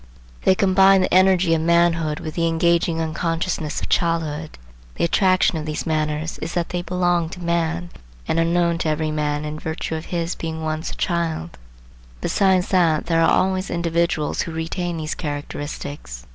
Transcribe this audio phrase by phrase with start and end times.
[0.45, 4.57] They combine the energy of manhood with the engaging unconsciousness of childhood.
[4.95, 7.91] The attraction of these manners is that they belong to man,
[8.27, 11.55] and are known to every man in virtue of his being once a child;
[12.19, 16.25] besides that there are always individuals who retain these characteristics.